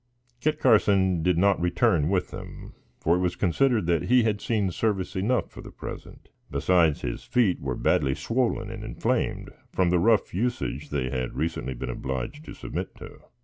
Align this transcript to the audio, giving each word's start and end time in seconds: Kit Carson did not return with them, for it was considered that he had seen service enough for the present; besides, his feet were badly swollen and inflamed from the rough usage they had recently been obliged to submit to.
Kit 0.39 0.59
Carson 0.59 1.21
did 1.21 1.37
not 1.37 1.61
return 1.61 2.09
with 2.09 2.31
them, 2.31 2.73
for 2.99 3.15
it 3.15 3.19
was 3.19 3.35
considered 3.35 3.85
that 3.85 4.05
he 4.05 4.23
had 4.23 4.41
seen 4.41 4.71
service 4.71 5.15
enough 5.15 5.51
for 5.51 5.61
the 5.61 5.69
present; 5.69 6.29
besides, 6.49 7.01
his 7.01 7.23
feet 7.23 7.61
were 7.61 7.75
badly 7.75 8.15
swollen 8.15 8.71
and 8.71 8.83
inflamed 8.83 9.51
from 9.71 9.91
the 9.91 9.99
rough 9.99 10.33
usage 10.33 10.89
they 10.89 11.11
had 11.11 11.35
recently 11.35 11.75
been 11.75 11.91
obliged 11.91 12.43
to 12.45 12.55
submit 12.55 12.95
to. 12.95 13.19